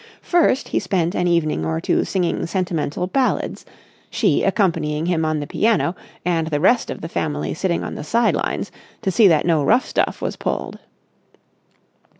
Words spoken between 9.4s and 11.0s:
no rough stuff was pulled.